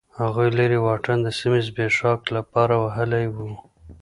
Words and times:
هغوی 0.19 0.49
لرې 0.57 0.79
واټن 0.85 1.17
د 1.23 1.27
سیمې 1.39 1.59
د 1.63 1.65
زبېښاک 1.67 2.21
لپاره 2.37 2.73
وهلی 2.83 3.25
و. 3.33 3.37